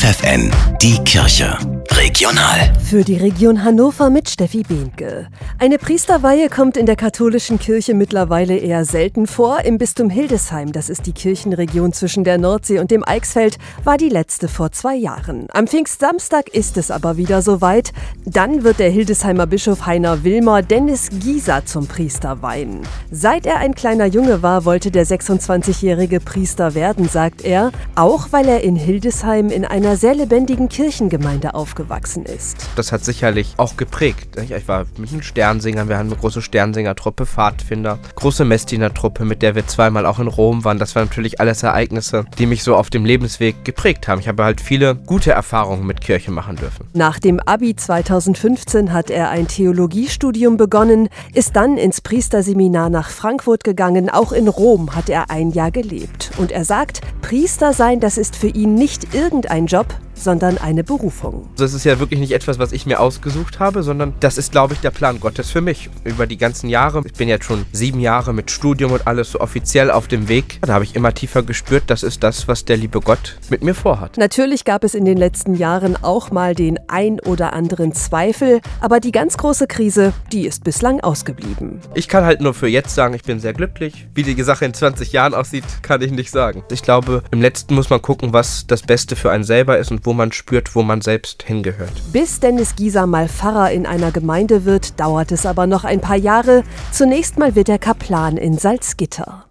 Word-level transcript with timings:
FFN, 0.00 0.50
die 0.80 0.96
Kirche. 1.04 1.79
Regional. 2.00 2.72
Für 2.82 3.04
die 3.04 3.18
Region 3.18 3.62
Hannover 3.62 4.08
mit 4.08 4.30
Steffi 4.30 4.62
Behnke. 4.62 5.28
Eine 5.58 5.76
Priesterweihe 5.76 6.48
kommt 6.48 6.78
in 6.78 6.86
der 6.86 6.96
katholischen 6.96 7.58
Kirche 7.58 7.92
mittlerweile 7.92 8.56
eher 8.56 8.86
selten 8.86 9.26
vor. 9.26 9.60
Im 9.66 9.76
Bistum 9.76 10.08
Hildesheim, 10.08 10.72
das 10.72 10.88
ist 10.88 11.04
die 11.04 11.12
Kirchenregion 11.12 11.92
zwischen 11.92 12.24
der 12.24 12.38
Nordsee 12.38 12.78
und 12.78 12.90
dem 12.90 13.06
Eichsfeld, 13.06 13.58
war 13.84 13.98
die 13.98 14.08
letzte 14.08 14.48
vor 14.48 14.72
zwei 14.72 14.96
Jahren. 14.96 15.46
Am 15.52 15.66
Pfingstsamstag 15.66 16.48
ist 16.48 16.78
es 16.78 16.90
aber 16.90 17.18
wieder 17.18 17.42
soweit. 17.42 17.92
Dann 18.24 18.64
wird 18.64 18.78
der 18.78 18.88
Hildesheimer 18.88 19.46
Bischof 19.46 19.84
Heiner 19.84 20.24
Wilmer 20.24 20.62
Dennis 20.62 21.10
Gieser 21.12 21.66
zum 21.66 21.86
Priester 21.86 22.40
weihen. 22.40 22.80
Seit 23.10 23.44
er 23.44 23.58
ein 23.58 23.74
kleiner 23.74 24.06
Junge 24.06 24.42
war, 24.42 24.64
wollte 24.64 24.90
der 24.90 25.04
26-jährige 25.04 26.20
Priester 26.20 26.74
werden, 26.74 27.10
sagt 27.10 27.44
er, 27.44 27.72
auch 27.94 28.28
weil 28.30 28.48
er 28.48 28.62
in 28.62 28.74
Hildesheim 28.74 29.50
in 29.50 29.66
einer 29.66 29.98
sehr 29.98 30.14
lebendigen 30.14 30.70
Kirchengemeinde 30.70 31.54
aufgewachsen 31.54 31.89
ist. 32.24 32.56
Das 32.76 32.92
hat 32.92 33.04
sicherlich 33.04 33.54
auch 33.56 33.76
geprägt. 33.76 34.36
Ich 34.40 34.68
war 34.68 34.86
mit 34.96 35.10
den 35.10 35.22
Sternsingern, 35.22 35.88
wir 35.88 35.98
hatten 35.98 36.08
eine 36.08 36.16
große 36.16 36.42
Sternsingertruppe, 36.42 37.26
Pfadfinder, 37.26 37.98
große 38.14 38.44
Messdienertruppe, 38.44 39.24
mit 39.24 39.42
der 39.42 39.54
wir 39.54 39.66
zweimal 39.66 40.06
auch 40.06 40.18
in 40.18 40.28
Rom 40.28 40.64
waren. 40.64 40.78
Das 40.78 40.94
waren 40.94 41.06
natürlich 41.06 41.40
alles 41.40 41.62
Ereignisse, 41.62 42.24
die 42.38 42.46
mich 42.46 42.62
so 42.62 42.76
auf 42.76 42.90
dem 42.90 43.04
Lebensweg 43.04 43.64
geprägt 43.64 44.08
haben. 44.08 44.20
Ich 44.20 44.28
habe 44.28 44.44
halt 44.44 44.60
viele 44.60 44.94
gute 44.94 45.32
Erfahrungen 45.32 45.86
mit 45.86 46.00
Kirche 46.00 46.30
machen 46.30 46.56
dürfen. 46.56 46.86
Nach 46.92 47.18
dem 47.18 47.40
Abi 47.40 47.74
2015 47.74 48.92
hat 48.92 49.10
er 49.10 49.30
ein 49.30 49.48
Theologiestudium 49.48 50.56
begonnen, 50.56 51.08
ist 51.34 51.56
dann 51.56 51.76
ins 51.76 52.00
Priesterseminar 52.00 52.90
nach 52.90 53.10
Frankfurt 53.10 53.64
gegangen. 53.64 54.10
Auch 54.10 54.32
in 54.32 54.48
Rom 54.48 54.94
hat 54.94 55.08
er 55.08 55.30
ein 55.30 55.50
Jahr 55.50 55.70
gelebt. 55.70 56.30
Und 56.38 56.52
er 56.52 56.64
sagt, 56.64 57.00
Priester 57.30 57.72
sein, 57.72 58.00
das 58.00 58.18
ist 58.18 58.34
für 58.34 58.48
ihn 58.48 58.74
nicht 58.74 59.14
irgendein 59.14 59.66
Job, 59.66 59.86
sondern 60.14 60.58
eine 60.58 60.84
Berufung. 60.84 61.48
Das 61.56 61.74
ist 61.74 61.84
ja 61.84 61.98
wirklich 61.98 62.20
nicht 62.20 62.32
etwas, 62.32 62.58
was 62.58 62.72
ich 62.72 62.86
mir 62.86 63.00
ausgesucht 63.00 63.58
habe, 63.58 63.82
sondern 63.82 64.14
das 64.20 64.38
ist, 64.38 64.52
glaube 64.52 64.74
ich, 64.74 64.80
der 64.80 64.90
Plan 64.90 65.20
Gottes 65.20 65.50
für 65.50 65.60
mich. 65.60 65.88
Über 66.04 66.26
die 66.26 66.36
ganzen 66.36 66.68
Jahre, 66.68 67.02
ich 67.04 67.14
bin 67.14 67.28
jetzt 67.28 67.44
schon 67.44 67.64
sieben 67.72 68.00
Jahre 68.00 68.32
mit 68.32 68.50
Studium 68.50 68.92
und 68.92 69.06
alles 69.06 69.32
so 69.32 69.40
offiziell 69.40 69.90
auf 69.90 70.08
dem 70.08 70.28
Weg, 70.28 70.58
da 70.62 70.74
habe 70.74 70.84
ich 70.84 70.94
immer 70.94 71.14
tiefer 71.14 71.42
gespürt, 71.42 71.84
das 71.86 72.02
ist 72.02 72.22
das, 72.22 72.48
was 72.48 72.64
der 72.64 72.76
liebe 72.76 73.00
Gott 73.00 73.38
mit 73.48 73.62
mir 73.62 73.74
vorhat. 73.74 74.18
Natürlich 74.18 74.64
gab 74.64 74.84
es 74.84 74.94
in 74.94 75.04
den 75.04 75.16
letzten 75.16 75.54
Jahren 75.54 75.96
auch 76.02 76.30
mal 76.30 76.54
den 76.54 76.78
ein 76.88 77.20
oder 77.20 77.52
anderen 77.52 77.92
Zweifel, 77.92 78.60
aber 78.80 79.00
die 79.00 79.12
ganz 79.12 79.36
große 79.36 79.66
Krise, 79.66 80.12
die 80.32 80.46
ist 80.46 80.64
bislang 80.64 81.00
ausgeblieben. 81.00 81.80
Ich 81.94 82.08
kann 82.08 82.24
halt 82.24 82.40
nur 82.40 82.54
für 82.54 82.68
jetzt 82.68 82.94
sagen, 82.94 83.14
ich 83.14 83.22
bin 83.22 83.40
sehr 83.40 83.52
glücklich. 83.52 84.08
Wie 84.14 84.22
die 84.22 84.40
Sache 84.42 84.64
in 84.64 84.74
20 84.74 85.12
Jahren 85.12 85.34
aussieht, 85.34 85.64
kann 85.82 86.02
ich 86.02 86.10
nicht 86.10 86.30
sagen. 86.30 86.62
Ich 86.70 86.82
glaube, 86.82 87.19
im 87.30 87.40
letzten 87.40 87.74
muss 87.74 87.90
man 87.90 88.02
gucken, 88.02 88.32
was 88.32 88.66
das 88.66 88.82
Beste 88.82 89.16
für 89.16 89.30
einen 89.30 89.44
selber 89.44 89.78
ist 89.78 89.90
und 89.90 90.06
wo 90.06 90.12
man 90.12 90.32
spürt, 90.32 90.74
wo 90.74 90.82
man 90.82 91.00
selbst 91.00 91.42
hingehört. 91.42 91.92
Bis 92.12 92.40
Dennis 92.40 92.76
Gieser 92.76 93.06
mal 93.06 93.28
Pfarrer 93.28 93.70
in 93.70 93.86
einer 93.86 94.12
Gemeinde 94.12 94.64
wird, 94.64 94.98
dauert 95.00 95.32
es 95.32 95.46
aber 95.46 95.66
noch 95.66 95.84
ein 95.84 96.00
paar 96.00 96.16
Jahre. 96.16 96.62
Zunächst 96.92 97.38
mal 97.38 97.54
wird 97.54 97.68
er 97.68 97.78
Kaplan 97.78 98.36
in 98.36 98.58
Salzgitter. 98.58 99.49